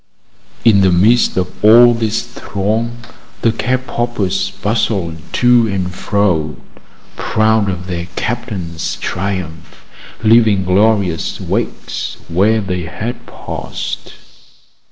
In 0.65 0.81
the 0.81 0.91
midst 0.91 1.37
of 1.37 1.53
all 1.63 1.93
this 1.93 2.23
throng, 2.23 2.97
the 3.43 3.51
cap 3.51 3.85
poppers 3.85 4.49
bustled 4.49 5.17
to 5.33 5.67
and 5.67 5.93
fro, 5.93 6.55
proud 7.15 7.69
of 7.69 7.85
their 7.85 8.07
captain's 8.15 8.95
triumph, 8.95 9.85
leaving 10.23 10.65
glorious 10.65 11.39
wakes 11.39 12.17
where 12.29 12.61
they 12.61 12.85
had 12.85 13.27
passed. 13.27 14.13